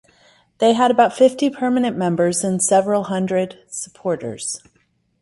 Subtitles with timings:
[0.57, 4.59] They had about fifty permanent members and several hundred supporters.